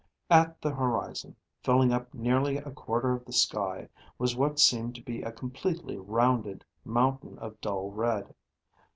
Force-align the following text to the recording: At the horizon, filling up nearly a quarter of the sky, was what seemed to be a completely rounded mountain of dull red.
At 0.31 0.59
the 0.63 0.71
horizon, 0.71 1.35
filling 1.61 1.93
up 1.93 2.11
nearly 2.11 2.57
a 2.57 2.71
quarter 2.71 3.11
of 3.11 3.23
the 3.23 3.31
sky, 3.31 3.87
was 4.17 4.35
what 4.35 4.57
seemed 4.59 4.95
to 4.95 5.03
be 5.03 5.21
a 5.21 5.31
completely 5.31 5.99
rounded 5.99 6.65
mountain 6.83 7.37
of 7.37 7.61
dull 7.61 7.91
red. 7.91 8.33